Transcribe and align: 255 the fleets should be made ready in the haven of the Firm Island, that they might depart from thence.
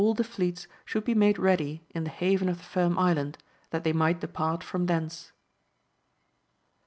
255 0.01 0.17
the 0.27 0.35
fleets 0.35 0.67
should 0.83 1.03
be 1.05 1.13
made 1.13 1.37
ready 1.37 1.85
in 1.91 2.05
the 2.05 2.09
haven 2.09 2.49
of 2.49 2.57
the 2.57 2.63
Firm 2.63 2.97
Island, 2.97 3.37
that 3.69 3.83
they 3.83 3.93
might 3.93 4.19
depart 4.19 4.63
from 4.63 4.87
thence. 4.87 5.31